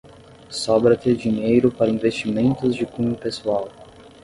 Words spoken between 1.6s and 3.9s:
para investimentos de cunho pessoal